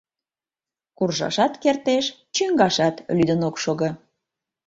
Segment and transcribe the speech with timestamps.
[0.97, 2.05] Куржашат кертеш,
[2.35, 3.89] чӱҥгашат— лӱдын ок шого.